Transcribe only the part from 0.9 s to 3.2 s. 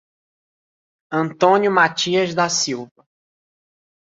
Antônio Mathias da Silva